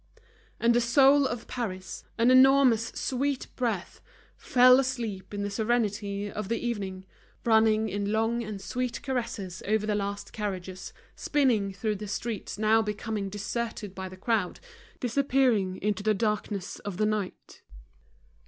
[0.59, 4.01] And the soul of Paris, an enormous, sweet breath,
[4.35, 7.05] fell asleep in the serenity of the evening,
[7.45, 12.81] running in long and sweet caresses over the last carriages, spinning through the streets now
[12.81, 14.59] becoming deserted by the crowd,
[14.99, 17.61] disappearing into the darkness of the night.